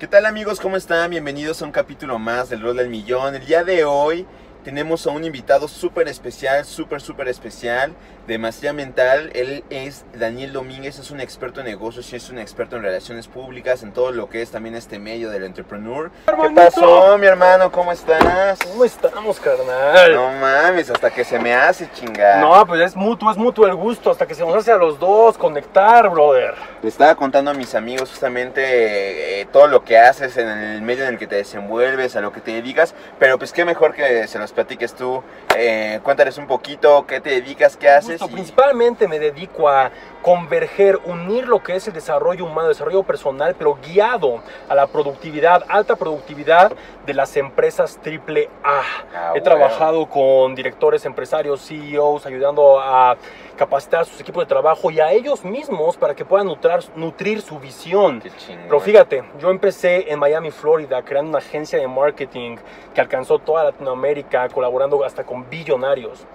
[0.00, 0.60] ¿Qué tal amigos?
[0.60, 1.10] ¿Cómo están?
[1.10, 3.34] Bienvenidos a un capítulo más del Rol del Millón.
[3.34, 4.24] El día de hoy
[4.62, 7.92] tenemos a un invitado súper especial, súper, súper especial
[8.26, 9.30] de Maestría Mental.
[9.34, 13.26] Él es Daniel Domínguez, es un experto en negocios y es un experto en relaciones
[13.26, 16.10] públicas, en todo lo que es también este medio del entrepreneur.
[16.26, 17.72] ¿Qué pasó, mi hermano?
[17.72, 18.58] ¿Cómo estás?
[18.70, 20.14] ¿Cómo estamos, carnal?
[20.14, 22.40] No mames, hasta que se me hace chingar.
[22.40, 24.98] No, pues es mutuo, es mutuo el gusto, hasta que se nos hace a los
[24.98, 26.54] dos conectar, brother.
[26.82, 31.04] Le estaba contando a mis amigos justamente eh, todo lo que haces en el medio
[31.04, 34.28] en el que te desenvuelves, a lo que te dedicas, pero pues qué mejor que
[34.28, 35.22] se los platiques tú.
[35.56, 38.20] Eh, cuéntales un poquito qué te dedicas, qué haces.
[38.20, 39.90] Justo, y- Principalmente me dedico a
[40.22, 45.64] converger, unir lo que es el desarrollo humano, desarrollo personal, pero guiado a la productividad,
[45.68, 46.72] alta productividad
[47.06, 48.80] de las empresas triple A.
[48.80, 49.44] Ah, He bueno.
[49.44, 53.16] trabajado con directores, empresarios, CEOs, ayudando a
[53.56, 57.58] capacitar sus equipos de trabajo y a ellos mismos para que puedan nutrar- nutrir su
[57.58, 58.22] visión.
[58.66, 62.56] Pero fíjate, yo empecé en Miami, Florida, creando una agencia de marketing
[62.94, 66.26] que alcanzó toda Latinoamérica, colaborando hasta con billonarios.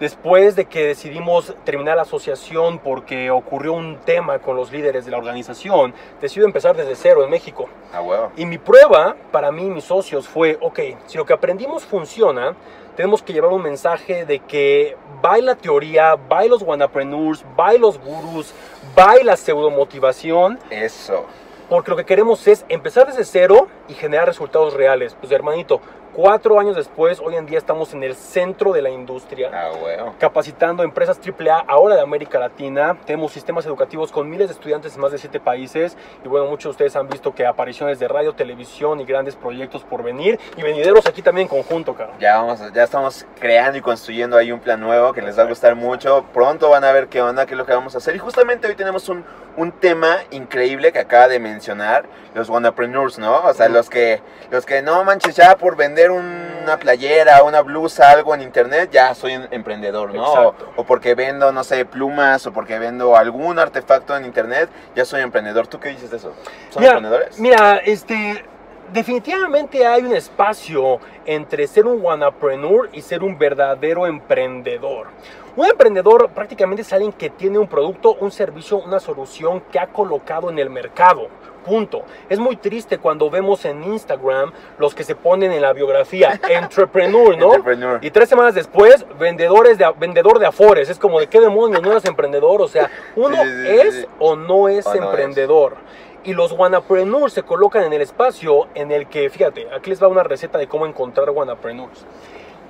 [0.00, 5.12] Después de que decidimos terminar la asociación porque ocurrió un tema con los líderes de
[5.12, 7.68] la organización, decido empezar desde cero en México.
[7.92, 8.32] A huevo.
[8.36, 12.56] Y mi prueba para mí y mis socios fue, ok, si lo que aprendimos funciona,
[12.96, 17.98] tenemos que llevar un mensaje de que bye la teoría, bye los wanapreneurs, bye los
[17.98, 18.52] gurús,
[18.96, 21.26] bye la pseudomotivación, Eso.
[21.68, 25.16] porque lo que queremos es empezar desde cero y generar resultados reales.
[25.20, 25.80] Pues hermanito,
[26.14, 30.14] cuatro años después, hoy en día estamos en el centro de la industria A huevo.
[30.18, 32.96] capacitando empresas AAA ahora de América Latina.
[33.06, 35.96] Tenemos sistemas educativos con miles de estudiantes en más de siete países.
[36.24, 39.82] Y bueno, muchos de ustedes han visto que apariciones de radio, televisión y grandes proyectos
[39.84, 40.38] por venir.
[40.56, 42.12] Y venideros aquí también en conjunto, cara.
[42.20, 45.46] Ya vamos, ya estamos creando y construyendo ahí un plan nuevo que les va a
[45.46, 46.24] gustar mucho.
[46.32, 48.14] Pronto van a ver qué onda, qué es lo que vamos a hacer.
[48.14, 49.24] Y justamente hoy tenemos un,
[49.56, 53.42] un tema increíble que acaba de mencionar los wannapreneurs, ¿no?
[53.44, 57.60] O sea, los que los que no manches ya por vender un- una playera, una
[57.60, 60.54] blusa, algo en internet, ya soy un emprendedor, ¿no?
[60.76, 65.22] O, porque vendo, no sé, plumas o porque vendo algún artefacto en internet, ya soy
[65.22, 65.66] emprendedor.
[65.66, 66.32] ¿Tú qué dices de eso?
[66.70, 67.38] ¿Son Mira, emprendedores?
[67.40, 68.44] Mira, este,
[68.92, 75.08] definitivamente hay un espacio entre ser un wanapreneur y ser un verdadero emprendedor.
[75.56, 79.86] Un emprendedor prácticamente es alguien que tiene un producto, un servicio, una solución que ha
[79.88, 81.28] colocado en el mercado.
[81.64, 82.02] Punto.
[82.28, 87.36] Es muy triste cuando vemos en Instagram los que se ponen en la biografía entrepreneur,
[87.38, 87.54] ¿no?
[87.54, 87.98] Entrepreneur.
[88.02, 90.90] Y tres semanas después, vendedores de, vendedor de afores.
[90.90, 92.60] Es como de qué demonios, no eres emprendedor.
[92.62, 94.06] O sea, uno Sí, sí, sí, es sí.
[94.18, 95.02] o no es O no es.
[95.06, 95.76] emprendedor.
[96.24, 100.06] Y los wanapreneurs se colocan en el espacio en el que, fíjate, aquí les va
[100.08, 102.04] una receta de cómo encontrar wanapreneurs.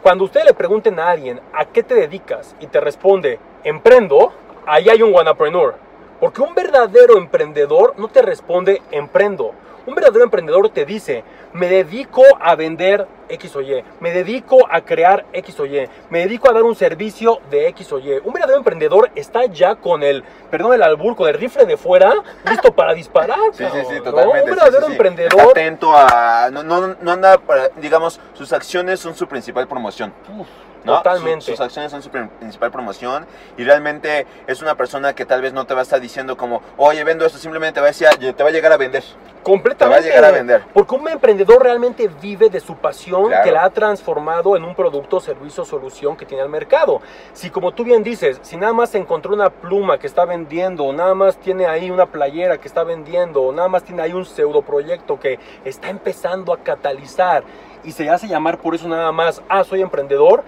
[0.03, 4.33] Cuando ustedes le pregunten a alguien a qué te dedicas y te responde emprendo,
[4.67, 5.75] ahí hay un wanapreneur.
[6.23, 9.55] Porque un verdadero emprendedor no te responde emprendo.
[9.85, 14.83] Un verdadero emprendedor te dice, me dedico a vender X o Y, me dedico a
[14.83, 18.21] crear X o Y, me dedico a dar un servicio de X o Y.
[18.23, 22.15] Un verdadero emprendedor está ya con el, perdón el albur, con el rifle de fuera,
[22.49, 23.41] listo para disparar.
[23.55, 24.45] Sí, sí, sí, totalmente.
[24.45, 24.93] Un verdadero sí, sí.
[24.93, 26.51] emprendedor Está atento a.
[26.53, 30.13] No, no, no anda, para- digamos, sus acciones son su principal promoción.
[30.39, 30.47] Uf,
[30.85, 30.97] ¿no?
[30.99, 31.45] Totalmente.
[31.45, 33.27] Su- sus acciones son su prin- principal promoción
[33.57, 36.63] y realmente es una persona que tal vez no te va a estar diciendo como,
[36.77, 39.03] oye, vendo esto, simplemente te va a decir, "Ah, te va a llegar a vender.
[39.43, 39.79] Completamente.
[39.79, 40.63] Te va a llegar a vender.
[40.73, 43.43] Porque un emprendedor realmente vive de su pasión Claro.
[43.45, 47.01] que la ha transformado en un producto, servicio, solución que tiene al mercado.
[47.33, 50.93] Si como tú bien dices, si nada más encontró una pluma que está vendiendo, o
[50.93, 54.25] nada más tiene ahí una playera que está vendiendo, o nada más tiene ahí un
[54.25, 57.43] pseudo proyecto que está empezando a catalizar
[57.85, 60.45] y se hace llamar por eso nada más, ah, soy emprendedor,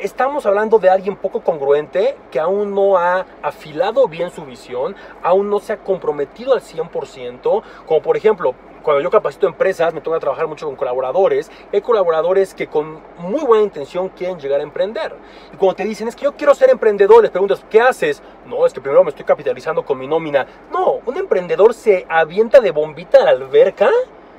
[0.00, 5.48] Estamos hablando de alguien poco congruente que aún no ha afilado bien su visión, aún
[5.48, 10.18] no se ha comprometido al 100%, como por ejemplo, cuando yo capacito empresas, me toca
[10.18, 15.14] trabajar mucho con colaboradores, hay colaboradores que con muy buena intención quieren llegar a emprender.
[15.52, 18.20] Y cuando te dicen, es que yo quiero ser emprendedor, les preguntas, ¿qué haces?
[18.46, 20.44] No, es que primero me estoy capitalizando con mi nómina.
[20.72, 23.90] No, un emprendedor se avienta de bombita a la alberca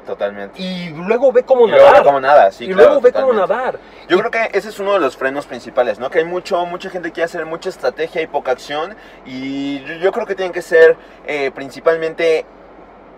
[0.06, 0.62] Totalmente.
[0.62, 2.00] y luego ve cómo Y luego nadar.
[2.02, 3.54] ve cómo nada, sí, y claro, luego ve cómo totalmente.
[3.56, 3.80] nadar.
[4.08, 6.10] Yo Y- creo que ese es uno de los frenos principales, ¿no?
[6.10, 9.96] Que hay mucho, mucha gente que quiere hacer mucha estrategia y poca acción y yo,
[9.96, 12.46] yo creo que tienen que ser eh, principalmente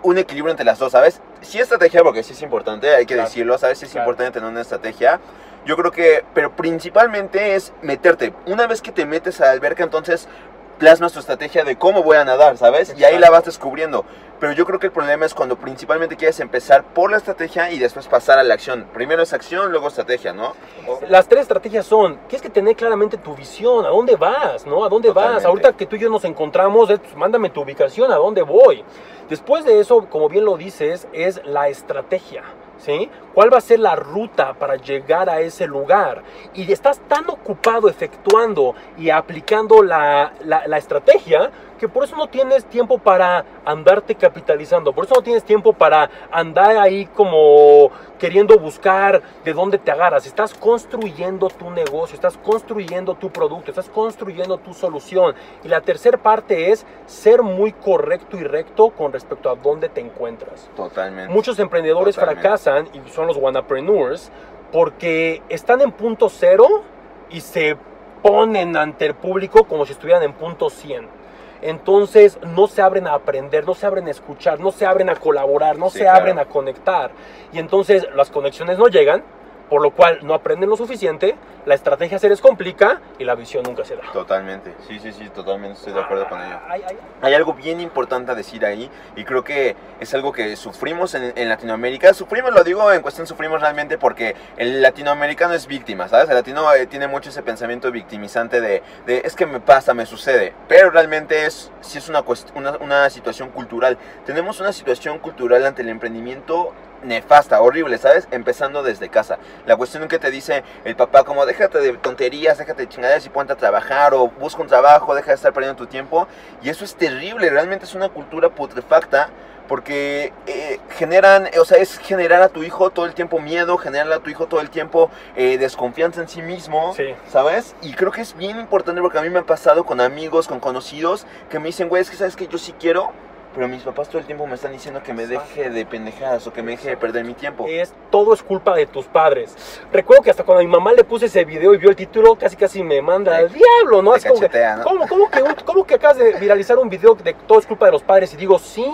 [0.03, 1.21] un equilibrio entre las dos, ¿sabes?
[1.41, 3.27] Sí estrategia, porque sí es importante, hay que Claro.
[3.29, 3.79] decirlo, ¿sabes?
[3.79, 4.05] Sí es Claro.
[4.05, 5.19] importante tener una estrategia.
[5.65, 8.33] Yo creo que, pero principalmente es meterte.
[8.45, 10.29] Una vez que te metes a la alberca, entonces
[10.77, 12.93] plasmas tu estrategia de cómo voy a nadar, ¿sabes?
[12.97, 14.05] Y ahí la vas descubriendo.
[14.39, 17.79] Pero yo creo que el problema es cuando principalmente quieres empezar por la estrategia y
[17.79, 18.85] después pasar a la acción.
[18.93, 20.53] Primero es acción, luego estrategia, ¿no?
[20.87, 24.85] O- Las tres estrategias son, tienes que tener claramente tu visión, a dónde vas, ¿no?
[24.85, 25.43] ¿A dónde vas?
[25.43, 28.83] Ahorita que tú y yo nos encontramos, es, mándame tu ubicación, a dónde voy.
[29.27, 32.43] Después de eso, como bien lo dices, es la estrategia,
[32.79, 33.09] ¿sí?
[33.33, 36.23] ¿Cuál va a ser la ruta para llegar a ese lugar?
[36.53, 42.27] Y estás tan ocupado efectuando y aplicando la, la- la estrategia que por eso no
[42.27, 48.57] tienes tiempo para andarte capitalizando, por eso no tienes tiempo para andar ahí como queriendo
[48.57, 50.25] buscar de dónde te agarras.
[50.25, 55.35] Estás construyendo tu negocio, estás construyendo tu producto, estás construyendo tu solución.
[55.63, 60.01] Y la tercera parte es ser muy correcto y recto con respecto a dónde te
[60.01, 60.69] encuentras.
[60.75, 61.31] Totalmente.
[61.33, 62.41] Muchos emprendedores Totalmente.
[62.41, 64.31] fracasan y son los wannapreneurs
[64.71, 66.83] porque están en punto cero
[67.29, 67.77] y se
[68.21, 71.16] ponen ante el público como si estuvieran en punto 100.
[71.61, 75.15] Entonces no se abren a aprender, no se abren a escuchar, no se abren a
[75.15, 76.19] colaborar, no Sí, se claro.
[76.19, 77.11] abren a conectar.
[77.51, 79.23] Y entonces las conexiones no llegan,
[79.69, 81.35] por lo cual no aprenden lo suficiente,
[81.65, 84.03] la estrategia se les complica y la visión nunca se da.
[84.13, 84.73] Totalmente.
[84.87, 86.59] Sí, sí, sí, totalmente estoy de acuerdo con ello.
[86.67, 90.55] Ay, ay, Hay algo bien importante a decir ahí y creo que es algo que
[90.55, 92.13] sufrimos en, en Latinoamérica.
[92.13, 96.29] Sufrimos, lo digo en cuestión sufrimos realmente porque el latinoamericano es víctima, ¿sabes?
[96.29, 100.05] El latino eh, tiene mucho ese pensamiento victimizante de, de, es que me pasa, me
[100.05, 100.53] sucede.
[100.69, 102.23] Pero realmente es, sí es una,
[102.55, 103.97] una, una situación cultural.
[104.25, 106.73] Tenemos una situación cultural ante el emprendimiento
[107.03, 108.27] nefasta, horrible, ¿sabes?
[108.31, 109.37] Empezando desde casa.
[109.65, 113.29] La cuestión que te dice el papá como déjate de tonterías, déjate de chingaderas y
[113.29, 116.27] ponte a trabajar o busca un trabajo, deja de estar perdiendo tu tiempo.
[116.61, 119.29] Y eso es terrible, realmente es una cultura putrefacta
[119.67, 124.09] porque eh, generan, o sea, es generar a tu hijo todo el tiempo miedo, generar
[124.13, 127.13] a tu hijo todo el tiempo eh, desconfianza en sí mismo, Sí.
[127.29, 127.75] ¿sabes?
[127.81, 130.61] Y creo que es bien importante porque a mí me ha pasado con amigos, con
[130.61, 133.11] conocidos, que me dicen, güey, es que sabes que yo sí quiero,
[133.53, 136.53] pero mis papás todo el tiempo me están diciendo que me deje de pendejadas o
[136.53, 137.65] que me deje de perder mi tiempo.
[137.67, 139.55] es todo es culpa de tus padres.
[139.91, 142.55] Recuerdo que hasta cuando mi mamá le puse ese video y vio el título, casi
[142.55, 144.11] casi me manda al diablo, ¿no?
[144.11, 144.83] Te Así como que, cachetea, ¿no?
[144.83, 147.93] ¿cómo, cómo que, cómo que acabas de viralizar un video de todo es culpa de
[147.93, 148.33] los padres?
[148.33, 148.85] Y digo, sí,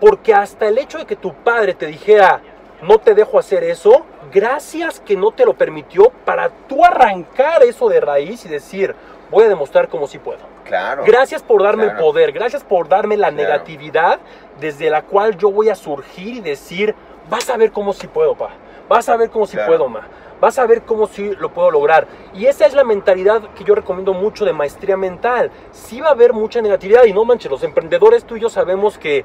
[0.00, 2.40] porque hasta el hecho de que tu padre te dijera,
[2.82, 7.88] no te dejo hacer eso, gracias que no te lo permitió para tú arrancar eso
[7.88, 8.94] de raíz y decir,
[9.30, 10.40] voy a demostrar cómo sí puedo.
[10.64, 11.04] Claro.
[11.06, 13.42] Gracias por darme el poder, gracias por darme la Claro.
[13.42, 14.18] negatividad
[14.60, 16.94] desde la cual yo voy a surgir y decir,
[17.30, 18.50] vas a ver cómo sí puedo, pa.
[18.88, 19.66] Vas a ver cómo Claro.
[19.66, 20.06] puedo, ma.
[20.40, 22.06] Vas a ver cómo sí lo puedo lograr.
[22.32, 25.50] Y esa es la mentalidad que yo recomiendo mucho de maestría mental.
[25.72, 28.98] Sí va a haber mucha negatividad y no manches, los emprendedores tú y yo sabemos
[28.98, 29.24] que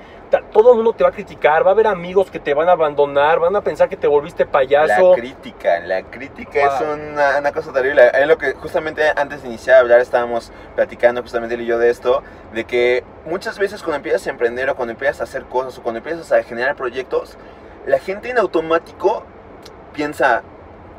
[0.51, 2.71] todo el mundo te va a criticar, va a haber amigos que te van a
[2.71, 5.11] abandonar, van a pensar que te volviste payaso.
[5.11, 6.93] La crítica, la crítica es Wow.
[6.93, 8.09] una, una cosa terrible.
[8.11, 11.77] Es lo que justamente antes de iniciar a hablar estábamos platicando justamente él y yo
[11.77, 12.23] de esto,
[12.55, 15.83] de que muchas veces cuando empiezas a emprender o cuando empiezas a hacer cosas o
[15.83, 17.37] cuando empiezas a generar proyectos,
[17.85, 19.23] la gente en automático
[19.93, 20.41] piensa,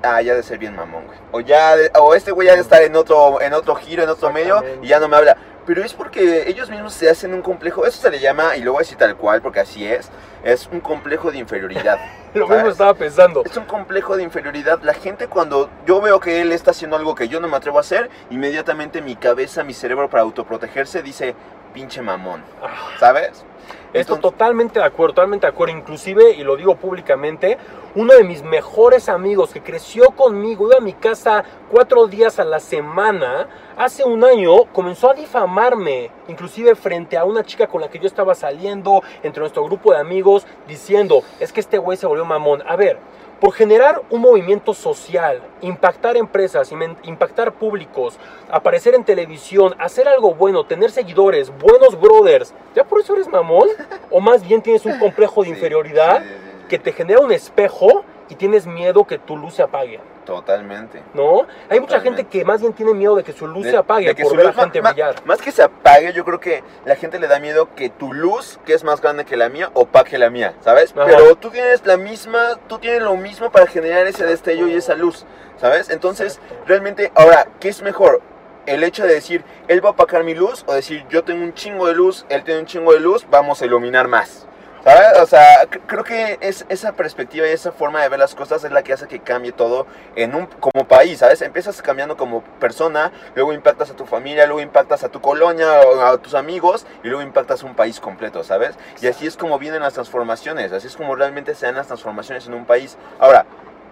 [0.03, 1.19] ah, ya de ser bien mamón, güey.
[1.33, 4.09] O ya, de- o este güey ya de estar en otro, en otro giro, en
[4.09, 5.37] otro medio y ya no me habla.
[5.67, 8.73] Pero es porque ellos mismos se hacen un complejo, eso se le llama, y lo
[8.73, 10.11] voy a decir tal cual, porque así es,
[10.43, 11.99] es un complejo de inferioridad.
[12.35, 12.73] Lo mismo ¿sabes?
[12.73, 13.43] estaba pensando.
[13.47, 14.81] Es un complejo de inferioridad.
[14.83, 17.79] La gente cuando yo veo que él está haciendo algo que yo no me atrevo
[17.79, 21.35] a hacer, inmediatamente mi cabeza, mi cerebro para autoprotegerse dice,
[21.75, 22.97] pinche mamón, Ah.
[22.99, 23.45] ¿sabes?
[23.93, 25.77] Esto totalmente de acuerdo, totalmente de acuerdo.
[25.77, 27.57] Inclusive, y lo digo públicamente,
[27.95, 32.45] uno de mis mejores amigos que creció conmigo, iba a mi casa cuatro días a
[32.45, 37.89] la semana, hace un año comenzó a difamarme, inclusive frente a una chica con la
[37.89, 42.09] que yo estaba saliendo, entre nuestro grupo de amigos, diciendo, es que este güey se
[42.09, 42.65] volvió mamón.
[42.67, 42.99] A ver,
[43.41, 48.19] por generar un movimiento social, impactar empresas, impactar públicos,
[48.51, 53.69] aparecer en televisión, hacer algo bueno, tener seguidores, buenos brothers, ¿ya por eso eres mamón?
[54.11, 56.67] ¿O más bien tienes un complejo de Sí, inferioridad sí, sí, sí.
[56.69, 60.01] que te genera un espejo y tienes miedo que tu luz se apague?
[60.25, 61.03] Totalmente.
[61.13, 61.47] ¿No?
[61.69, 64.07] Hay mucha gente que más bien tiene miedo de que su luz De- se apague
[64.09, 65.15] de que por su ver a luz- gente brillar.
[65.25, 68.59] Más que se apague, yo creo que la gente le da miedo que tu luz,
[68.65, 70.93] que es más grande que la mía, opaque la mía, ¿sabes?
[70.97, 71.05] Ajá.
[71.07, 74.95] Pero tú tienes la misma, tú tienes lo mismo para generar ese destello y esa
[74.95, 75.27] luz,
[75.61, 75.91] ¿sabes?
[75.91, 78.23] Entonces, realmente, ahora, ¿qué es mejor?
[78.67, 81.53] El hecho de decir, él va a opacar mi luz, o decir, yo tengo un
[81.53, 84.47] chingo de luz, él tiene un chingo de luz, vamos a iluminar más.
[84.85, 85.19] ¿Sabes?
[85.19, 88.71] O sea, creo que es, esa perspectiva y esa forma de ver las cosas es
[88.71, 91.41] la que hace que cambie todo en un como país, ¿sabes?
[91.41, 96.19] Empiezas cambiando como persona, luego impactas a tu familia, luego impactas a tu colonia, a
[96.19, 98.75] tus amigos y luego impactas un país completo, ¿sabes?
[99.01, 102.47] Y así es como vienen las transformaciones, así es como realmente se dan las transformaciones
[102.47, 102.99] en un país.
[103.19, 103.47] Ahora,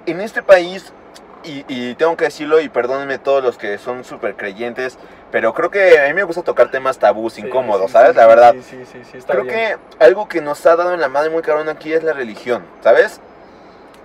[0.05, 0.93] en este país,
[1.45, 4.99] y, y tengo que decirlo, y perdónenme todos los que son súper creyentes,
[5.31, 8.11] Pero creo que a mí me gusta tocar temas tabús, Sí, incómodos, sí, ¿sabes?
[8.11, 8.53] sí, la verdad.
[8.55, 9.55] Sí, sí, sí, sí, está Creo bien.
[9.99, 12.63] que algo que nos ha dado en la madre muy cabrón aquí es la religión,
[12.83, 13.21] ¿sabes?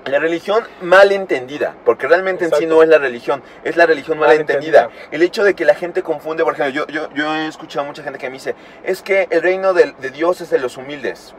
[0.06, 4.18] La religión mal entendida, porque realmente en sí no es la religión, es la religión
[4.18, 4.84] mal, Mal entendida.
[4.84, 5.08] entendida.
[5.12, 7.88] El hecho de que la gente confunde, por ejemplo, yo, yo, yo he escuchado a
[7.90, 10.78] mucha gente que me dice, es que el reino de, de Dios es de los
[10.78, 11.34] humildes.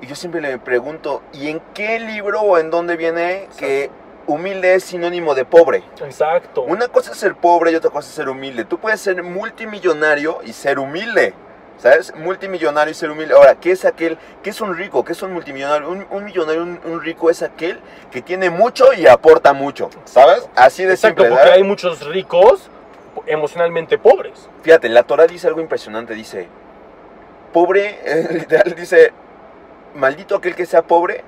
[0.00, 3.90] Y yo siempre le pregunto, ¿y en qué libro o en dónde viene que
[4.26, 5.82] humilde es sinónimo de pobre?
[6.04, 6.62] Exacto.
[6.62, 8.64] Una cosa es ser pobre y otra cosa es ser humilde.
[8.64, 11.34] Tú puedes ser multimillonario y ser humilde.
[11.78, 12.14] ¿Sabes?
[12.16, 13.34] Multimillonario y ser humilde.
[13.34, 14.16] Ahora, ¿qué es aquel?
[14.42, 15.04] ¿Qué es un rico?
[15.04, 15.90] ¿Qué es un multimillonario?
[15.90, 17.80] Un, un millonario, un, un rico es aquel
[18.10, 19.90] que tiene mucho y aporta mucho.
[20.06, 20.48] ¿Sabes?
[20.56, 21.28] Así de Exacto, simple.
[21.36, 21.58] porque ¿sabes?
[21.58, 22.70] hay muchos ricos
[23.26, 24.48] emocionalmente pobres.
[24.62, 26.14] Fíjate, la Torah dice algo impresionante.
[26.14, 26.48] Dice,
[27.52, 29.12] pobre, literal, dice,
[29.94, 31.24] maldito aquel que sea pobre,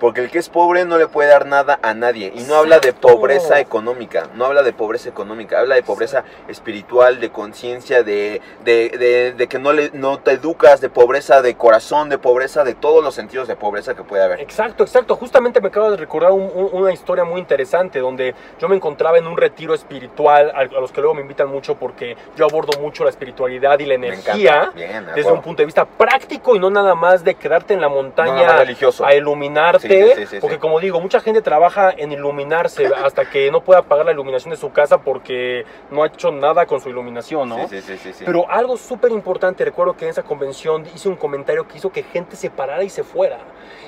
[0.00, 2.32] porque el que es pobre no le puede dar nada a nadie.
[2.34, 7.20] Y no habla de pobreza económica, no habla de pobreza económica, habla de pobreza espiritual,
[7.20, 11.54] de conciencia, de, de, de- de que no, le, no te educas, de pobreza de
[11.56, 14.40] corazón, de pobreza de todos los sentidos de pobreza que puede haber.
[14.40, 15.16] Exacto, exacto.
[15.16, 19.18] Justamente me acabo de recordar un- un- una historia muy interesante donde yo me encontraba
[19.18, 23.04] en un retiro espiritual a, los que luego me invitan mucho porque yo abordo mucho
[23.04, 24.70] la espiritualidad y la energía.
[24.74, 27.80] Bien, de desde un punto de vista práctico y no nada más de quedarte en
[27.80, 29.04] la No, montaña no, religioso.
[29.04, 29.87] a iluminarte.
[29.87, 33.62] Sí, sí, sí, sí, porque como digo, mucha gente trabaja en iluminarse hasta que no
[33.62, 37.48] pueda pagar la iluminación de su casa porque no ha hecho nada con su iluminación,
[37.48, 37.68] ¿no?
[37.68, 38.24] Sí, sí, sí, sí, sí.
[38.24, 42.02] Pero algo súper importante, recuerdo que en esa convención hice un comentario que hizo que
[42.02, 43.38] gente se parara y se fuera.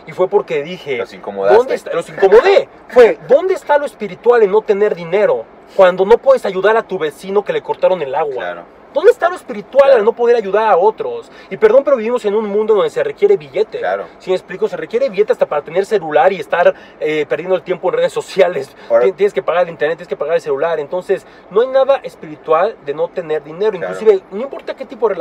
[0.07, 1.57] Y fue porque dije, Los incomodaste.
[1.57, 1.93] ¿dónde está?
[1.93, 2.69] Los incomodé.
[2.89, 5.45] Fue, ¿dónde está lo espiritual en no tener dinero?
[5.77, 8.35] Cuando no puedes ayudar a tu vecino que le cortaron el agua.
[8.35, 8.80] Claro.
[8.93, 9.99] ¿Dónde está lo espiritual Claro.
[9.99, 11.31] al no poder ayudar a otros?
[11.49, 13.79] Y perdón, pero vivimos en un mundo donde se requiere billete.
[13.79, 14.07] Claro.
[14.19, 17.63] Si me explico, se requiere billete hasta para tener celular y estar eh, perdiendo el
[17.63, 18.75] tiempo en redes sociales.
[18.89, 20.79] Ahora- Tienes que pagar el internet, tienes que pagar el celular.
[20.81, 23.73] Entonces, no hay nada espiritual de no tener dinero.
[23.79, 23.95] Claro.
[23.95, 25.15] Inclusive, no importa qué tipo de,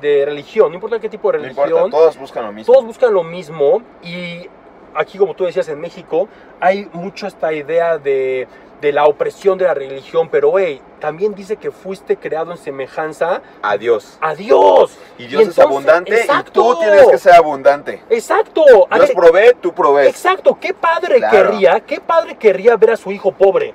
[0.00, 2.72] de religión, no importa qué tipo de No religión, importa, todos buscan lo mismo.
[2.72, 4.48] todos buscan lo mismo y
[4.94, 6.28] aquí, como tú decías, en México
[6.60, 8.46] hay mucho esta idea de,
[8.80, 13.42] de la opresión de la religión, pero hey, también dice que fuiste creado en semejanza
[13.62, 14.18] Adiós.
[14.20, 14.96] a Dios.
[15.18, 16.50] Y Dios es entonces- abundante exacto.
[16.60, 18.02] y tú tienes que ser abundante.
[18.10, 18.62] Exacto.
[18.90, 20.08] A Dios ver, provee, tú provees.
[20.08, 20.58] exacto.
[20.60, 21.36] ¿Qué padre Claro.
[21.50, 23.74] querría, qué padre querría ver a su hijo pobre?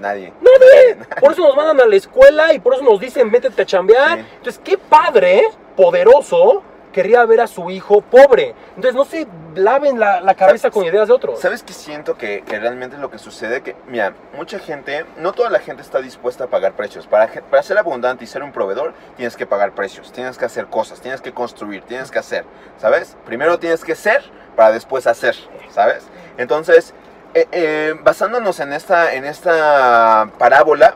[0.00, 0.32] Nadie.
[0.40, 0.96] Nadie.
[1.20, 4.18] Por eso nos mandan a la escuela y por eso nos dicen métete a chambear.
[4.18, 4.24] Sí.
[4.36, 5.42] Entonces, qué padre,
[5.76, 6.62] poderoso,
[6.94, 8.54] querría ver a su hijo pobre.
[8.76, 11.40] Entonces, no se laven la, la cabeza con ideas de otros.
[11.40, 13.62] ¿Sabes qué siento que, que realmente lo que sucede?
[13.62, 17.06] Que, mira, mucha gente, no toda la gente está dispuesta a pagar precios.
[17.08, 20.66] Para, para ser abundante y ser un proveedor, tienes que pagar precios, tienes que hacer
[20.66, 22.44] cosas, tienes que construir, tienes que hacer,
[22.78, 23.16] ¿sabes?
[23.26, 24.22] Primero tienes que ser
[24.54, 25.34] para después hacer,
[25.72, 26.04] ¿sabes?
[26.38, 26.94] Entonces,
[27.34, 30.94] eh, eh, basándonos en esta, en esta parábola,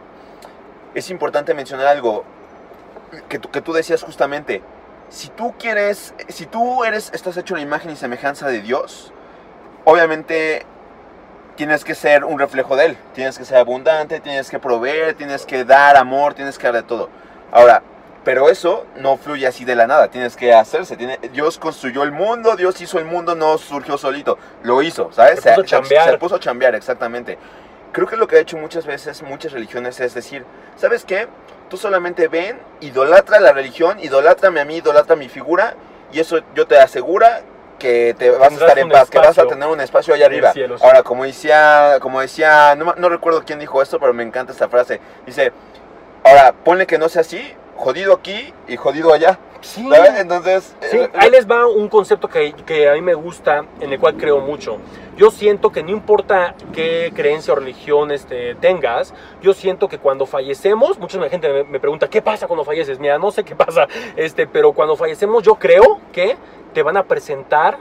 [0.94, 2.24] es importante mencionar algo
[3.28, 4.62] que que tú decías justamente.
[5.10, 9.12] Si tú quieres, si tú eres, estás hecho la imagen y semejanza de Dios,
[9.84, 10.66] obviamente
[11.56, 12.98] tienes que ser un reflejo de Él.
[13.14, 16.82] Tienes que ser abundante, tienes que proveer, tienes que dar amor, tienes que dar de
[16.82, 17.08] todo.
[17.50, 17.82] Ahora,
[18.24, 20.96] pero eso no fluye así de la nada, tienes que hacerse.
[20.96, 25.40] Tiene, Dios construyó el mundo, Dios hizo el mundo, no surgió solito, lo hizo, ¿sabes?
[25.40, 26.10] Se puso a chambear.
[26.10, 27.38] se puso a chambear, exactamente.
[27.92, 30.44] Creo que lo que ha hecho muchas veces, muchas religiones, es decir,
[30.76, 31.26] ¿sabes qué?
[31.68, 35.74] Tú solamente ven, idolatra la religión, idolatrame a mí, idolatra mi figura,
[36.12, 37.42] y eso yo te asegura
[37.78, 40.52] que te vas a estar en paz, que vas a tener un espacio allá arriba.
[40.52, 40.84] cielo, sí.
[40.84, 44.68] Ahora, como decía, como decía, no, no recuerdo quién dijo esto, pero me encanta esta
[44.68, 45.00] frase.
[45.26, 45.52] Dice,
[46.24, 49.38] ahora, ponle que no sea así, jodido aquí y jodido allá.
[49.60, 49.88] Sí.
[49.90, 50.18] ¿Sabes?
[50.18, 53.92] Entonces, Sí, eh, ahí les va un concepto que, que a mí me gusta, en
[53.92, 54.78] el cual creo mucho.
[55.18, 60.26] Yo siento que no importa qué creencia o religión este, tengas, yo siento que cuando
[60.26, 63.00] fallecemos, mucha gente me, pregunta, ¿qué pasa cuando falleces?
[63.00, 66.36] Mira, no sé qué pasa, este, pero cuando fallecemos yo creo que
[66.72, 67.78] te van a presentar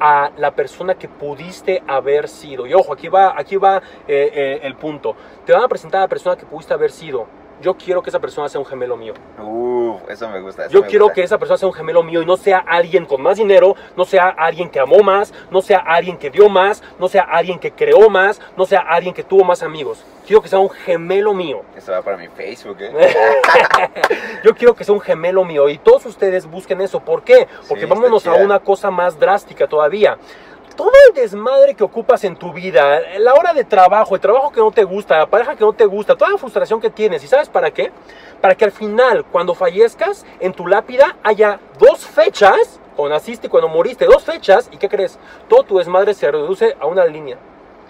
[0.00, 2.66] a la persona que pudiste haber sido.
[2.66, 3.76] Y ojo, aquí va, aquí va
[4.08, 5.14] eh, eh, el punto.
[5.46, 7.28] Te van a presentar a la persona que pudiste haber sido.
[7.64, 9.14] Yo quiero que esa persona sea un gemelo mío.
[9.42, 10.64] uf, eso me gusta.
[10.66, 11.14] eso Yo me quiero gusta.
[11.14, 14.04] que esa persona sea un gemelo mío y no sea alguien con más dinero, no
[14.04, 17.72] sea alguien que amó más, no sea alguien que dio más, no sea alguien que
[17.72, 20.04] creó más, no sea alguien que tuvo más amigos.
[20.26, 21.62] Quiero que sea un gemelo mío.
[21.74, 22.92] Esto va para mi Facebook, ¿eh?
[24.44, 27.00] Yo quiero que sea un gemelo mío y todos ustedes busquen eso.
[27.00, 27.48] ¿Por qué?
[27.68, 30.18] Porque Sí, vámonos a una cosa más drástica todavía.
[30.76, 34.58] Todo el desmadre que ocupas en tu vida, la hora de trabajo, el trabajo que
[34.58, 37.28] no te gusta, la pareja que no te gusta, toda la frustración que tienes, ¿y
[37.28, 37.92] sabes para qué?
[38.40, 43.50] Para que al final, cuando fallezcas, en tu lápida haya dos fechas, cuando naciste y
[43.50, 45.16] cuando moriste, dos fechas, ¿y qué crees?
[45.48, 47.38] Todo tu desmadre se reduce a una línea.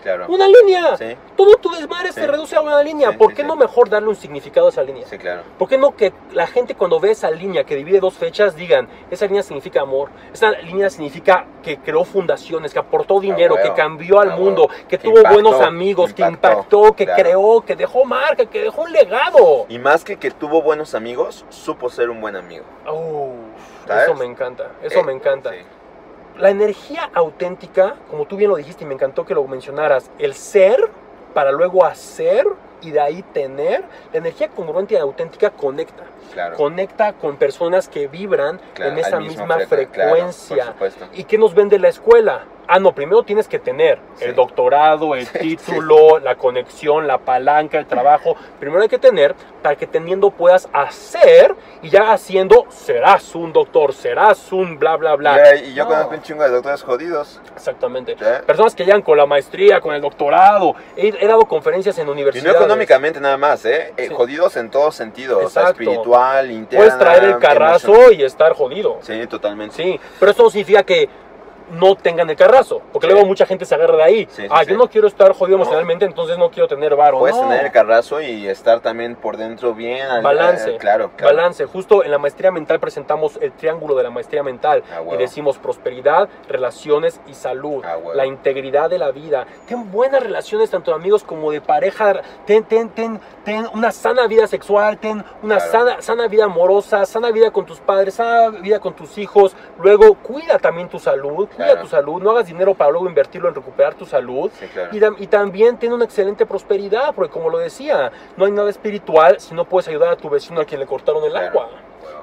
[0.04, 0.26] Claro.
[0.28, 0.96] Una línea.
[0.98, 2.20] Sí, Todo tu desmadre Sí.
[2.20, 3.10] se reduce a una línea.
[3.10, 5.06] Sí, ¿Por qué no mejor darle un significado a esa línea?
[5.06, 5.42] sí, claro.
[5.58, 8.86] ¿Por qué no que la gente cuando ve esa línea que divide dos fechas digan,
[9.10, 14.20] esa línea significa amor, esa línea significa que creó fundaciones, que aportó dinero, que cambió
[14.20, 17.22] al mundo, que Que tuvo impactó, buenos amigos, que impactó, impactó, que claro.
[17.22, 19.64] creó, que dejó marca, que dejó un legado?
[19.70, 22.64] Y más que que tuvo buenos amigos, supo ser un buen amigo.
[23.86, 24.04] ¿Sabes?
[24.04, 25.50] eso me encanta, eso Eh, me encanta.
[26.38, 30.34] La energía auténtica, como tú bien lo dijiste y me encantó que lo mencionaras, el
[30.34, 30.90] ser
[31.32, 32.46] para luego hacer
[32.82, 36.04] y de ahí tener, la energía congruente y auténtica conecta.
[36.32, 36.56] Claro.
[36.56, 40.74] Conecta con personas que vibran claro, en esa misma claro, frecuencia.
[41.14, 42.44] ¿Y qué nos vende la escuela?
[42.68, 44.24] Ah, no, primero tienes que tener Sí.
[44.26, 48.36] el doctorado, el Sí, título, la conexión, la palanca, el trabajo.
[48.60, 53.92] Primero hay que tener para que teniendo puedas hacer y ya haciendo serás un doctor,
[53.92, 55.56] serás un bla, bla, bla.
[55.56, 55.90] Y, y yo No.
[55.90, 57.40] conozco un chingo de doctores jodidos.
[57.54, 58.16] Exactamente.
[58.46, 60.74] Personas que llegan con la maestría, con el doctorado.
[60.96, 62.56] He, he dado conferencias en Y no universidades.
[62.56, 63.92] económicamente nada más, ¿eh?
[63.96, 64.08] Eh.
[64.10, 65.38] Jodidos en todo sentido.
[65.38, 66.84] O sea, espiritual, interna.
[66.84, 68.98] Puedes traer el carrazo y estar jodido.
[69.02, 69.74] Sí, totalmente.
[69.74, 71.08] Sí, pero eso no significa que
[71.72, 73.12] no tengan el carrazo, porque Sí.
[73.12, 74.28] luego mucha gente se agarra de ahí.
[74.30, 77.18] Sí, sí, ah, yo no quiero estar jodido emocionalmente, entonces no quiero tener varo.
[77.18, 77.42] Puedes no.
[77.48, 80.06] tener el carrazo y estar también por dentro bien.
[80.06, 80.76] al- Balance.
[80.78, 81.34] claro, claro.
[81.36, 81.64] Balance.
[81.66, 85.58] Justo en la maestría mental presentamos el triángulo de la maestría mental Ah, y decimos
[85.58, 87.82] prosperidad, relaciones y salud.
[87.84, 89.46] Ah, la integridad de la vida.
[89.66, 92.20] Ten buenas relaciones tanto de amigos como de pareja.
[92.46, 95.72] Ten, ten, ten, ten una sana vida sexual, ten una Claro.
[95.72, 99.56] sana, sana vida amorosa, sana vida con tus padres, sana vida con tus hijos.
[99.78, 101.82] Luego cuida también tu salud, cuida Claro.
[101.82, 102.20] tu salud.
[102.22, 104.50] No hagas dinero para luego invertirlo en recuperar tu salud.
[104.58, 104.90] Sí, claro.
[104.92, 108.70] Y, tam- y también tiene una excelente prosperidad, porque como lo decía, no hay nada
[108.70, 111.48] espiritual si no puedes ayudar a tu vecino a quien le cortaron el Claro.
[111.48, 111.68] agua.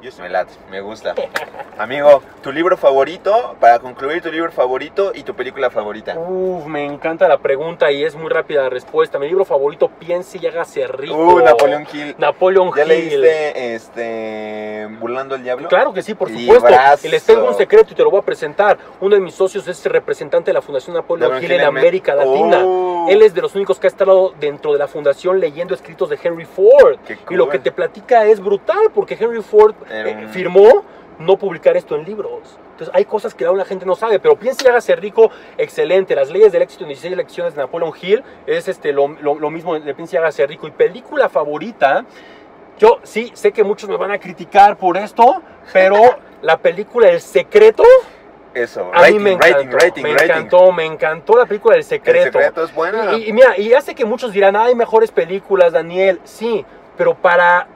[0.01, 1.13] Yo me late, me gusta.
[1.77, 6.17] Amigo, tu libro favorito, para concluir, tu libro favorito y tu película favorita.
[6.17, 9.19] Uf, me encanta la pregunta y es muy rápida la respuesta.
[9.19, 11.15] Mi libro favorito, Piense y hágase rico.
[11.15, 12.15] Uh, Napoleón Hill.
[12.17, 12.87] Napoleon ¿Ya Hill.
[12.89, 15.69] leíste este Burlando el Diablo?
[15.69, 16.67] Claro que sí, por supuesto.
[16.67, 17.07] Librazo.
[17.07, 18.79] Y les tengo un secreto y te lo voy a presentar.
[18.99, 22.61] Uno de mis socios es representante de la Fundación Napoleon Napoleon Hill en América Latina.
[22.63, 23.07] Oh.
[23.09, 26.19] Él es de los únicos que ha estado dentro de la fundación leyendo escritos de
[26.21, 26.97] Henry Ford.
[27.05, 30.83] Qué Y lo que te platica es brutal, porque Henry Ford eh, firmó
[31.19, 32.57] no publicar esto en libros.
[32.71, 36.15] Entonces hay cosas que aún la gente no sabe, pero piensa y hágase rico, excelente.
[36.15, 39.49] Las leyes del éxito en 16 lecciones de Napoleon Hill es este, lo, lo- lo
[39.51, 40.67] mismo de piensa y hágase rico.
[40.67, 42.05] Y película favorita,
[42.79, 45.99] yo sí sé que muchos me van a criticar por esto, pero
[46.41, 47.83] la película El Secreto
[48.55, 49.57] Eso, a rating, mí me encantó.
[49.57, 52.39] rating, rating, me encantó, me encantó la película El El Secreto.
[52.39, 53.15] secreto es bueno.
[53.17, 56.19] Y, y mira, y sé que muchos dirán, hay mejores películas, Daniel.
[56.23, 56.65] Sí,
[56.97, 57.67] pero para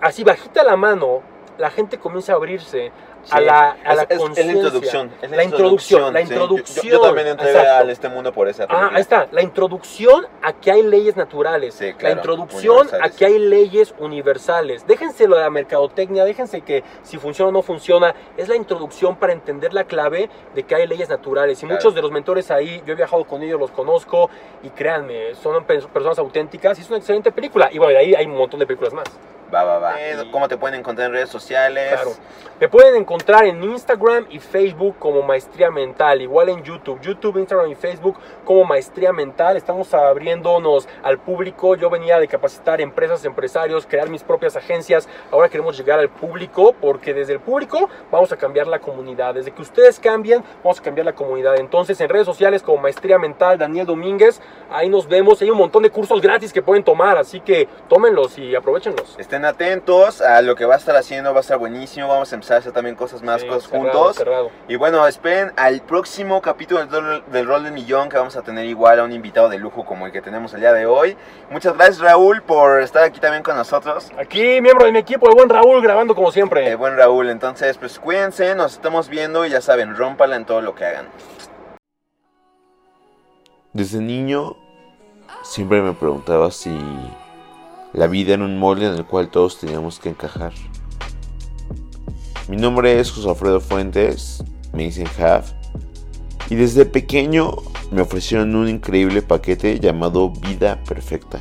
[0.00, 1.22] así bajita la mano,
[1.58, 2.90] la gente comienza a abrirse
[3.30, 3.44] a Sí.
[3.44, 4.52] la, a Es- la es- es la conciencia.
[4.54, 5.10] introducción.
[5.22, 6.24] es La introducción, la sí.
[6.26, 6.86] Yo- yo- introducción.
[6.86, 7.88] Yo, también entré exacto.
[7.88, 11.74] a este mundo por esa Ah, ahí está, la introducción a que hay leyes naturales,
[11.74, 14.84] Sí, la claro, introducción a que hay leyes universales.
[14.88, 19.14] Déjense lo de la mercadotecnia, déjense que si funciona o no funciona, es la introducción
[19.14, 21.58] para entender la clave de que hay leyes naturales.
[21.62, 21.76] Y Claro.
[21.76, 24.30] muchos de los mentores ahí, yo he viajado con ellos, los conozco
[24.64, 27.68] y créanme, son pe- personas auténticas y es una excelente película.
[27.70, 29.04] Y bueno, ahí hay un montón de películas más.
[29.54, 29.96] Va, va, va.
[30.30, 31.92] ¿Cómo te pueden encontrar en redes sociales?
[31.92, 32.12] Claro.
[32.58, 37.68] Me pueden encontrar en Instagram y Facebook como Maestría Mental, igual en YouTube, YouTube, Instagram
[37.70, 39.56] y Facebook como Maestría Mental.
[39.56, 41.74] Estamos abriéndonos al público.
[41.74, 45.08] Yo venía de capacitar empresas, empresarios, crear mis propias agencias.
[45.32, 49.34] Ahora queremos llegar al público porque desde el público vamos a cambiar la comunidad.
[49.34, 51.56] Desde que ustedes cambien, vamos a cambiar la comunidad.
[51.58, 55.42] Entonces, en redes sociales como Maestría Mental, Daniel Domínguez, ahí nos vemos.
[55.42, 59.16] Hay un montón de cursos gratis que pueden tomar, así que tómenlos y aprovechenlos.
[59.18, 62.08] Estén atentos a lo que va a estar haciendo, va a estar buenísimo.
[62.08, 64.16] Vamos a empezar a hacer también cosas más Sí, cosas cerrado, juntos.
[64.16, 64.50] cerrado.
[64.68, 68.42] Y bueno, esperen al próximo capítulo del, Rol- del Rol del Millón que vamos a
[68.42, 71.16] tener igual a un invitado de lujo como el que tenemos el día de hoy.
[71.50, 74.10] Muchas gracias Raúl por estar aquí también con nosotros.
[74.18, 76.68] Aquí, miembro de mi equipo, el buen Raúl, grabando como siempre.
[76.70, 80.60] Eh, buen Raúl, entonces pues cuídense, nos estamos viendo y ya saben, rómpala en todo
[80.60, 81.06] lo que hagan.
[83.72, 84.56] Desde niño
[85.42, 86.70] siempre me preguntaba si
[87.92, 90.52] la vida era un molde en el cual todos teníamos que encajar.
[92.48, 95.44] Mi nombre es José Alfredo Fuentes, me dicen Jav,
[96.50, 97.56] y desde pequeño
[97.90, 101.40] me ofrecieron un increíble paquete llamado Vida Perfecta.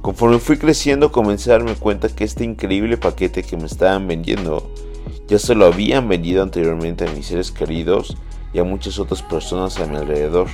[0.00, 4.70] Conforme fui creciendo comencé a darme cuenta que este increíble paquete que me estaban vendiendo
[5.28, 8.16] ya se lo habían vendido anteriormente a mis seres queridos
[8.52, 10.48] y a muchas otras personas a mi alrededor.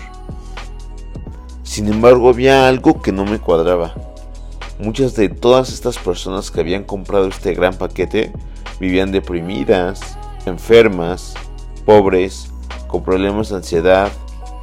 [1.63, 3.95] Sin embargo, había algo que no me cuadraba.
[4.79, 8.33] Muchas de todas estas personas que habían comprado este gran paquete
[8.79, 11.35] vivían deprimidas, enfermas,
[11.87, 12.51] pobres,
[12.87, 14.13] con problemas de ansiedad,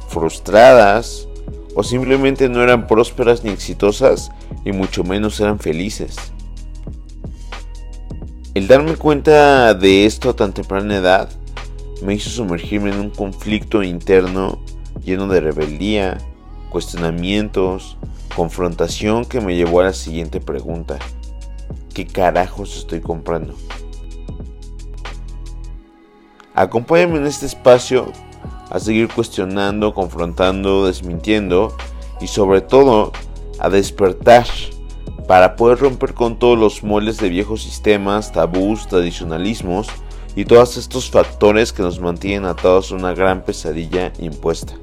[0.08, 1.28] frustradas
[1.74, 4.30] o simplemente no eran prósperas ni exitosas
[4.64, 6.16] y mucho menos eran felices.
[8.54, 11.28] El darme cuenta de esto a tan temprana edad
[12.02, 14.60] me hizo sumergirme en un conflicto interno
[15.04, 16.18] lleno de rebeldía,
[16.70, 17.96] cuestionamientos,
[18.34, 20.98] confrontación que me llevó a la siguiente pregunta.
[21.94, 23.54] ¿Qué carajos estoy comprando?
[26.54, 28.12] Acompáñame en este espacio
[28.70, 31.76] a seguir cuestionando, confrontando, desmintiendo
[32.20, 33.12] y sobre todo
[33.58, 34.46] a despertar
[35.26, 39.88] para poder romper con todos los moldes de viejos sistemas, tabús, tradicionalismos
[40.36, 44.74] y todos estos factores que nos mantienen atados a una gran pesadilla impuesta.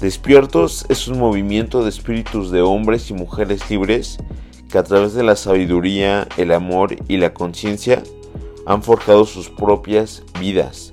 [0.00, 4.18] Despiertos es un movimiento de espíritus de hombres y mujeres libres
[4.70, 8.04] que a través de la sabiduría, el amor y la conciencia
[8.64, 10.92] han forjado sus propias vidas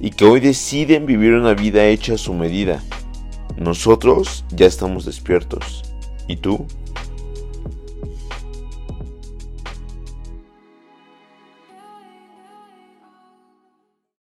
[0.00, 2.82] y que hoy deciden vivir una vida hecha a su medida.
[3.56, 5.84] Nosotros ya estamos despiertos.
[6.26, 6.66] ¿Y tú?